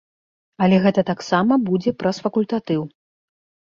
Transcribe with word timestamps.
Але 0.65 0.79
гэта 0.85 1.05
таксама 1.11 1.61
будзе 1.69 1.97
праз 2.03 2.25
факультатыў. 2.27 2.81